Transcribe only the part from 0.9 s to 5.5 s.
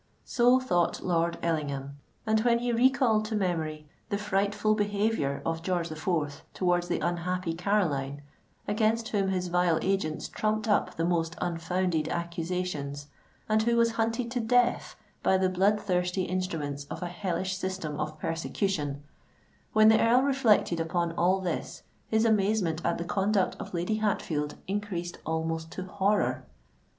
Lord Ellingham;—and when he recalled to memory the frightful behaviour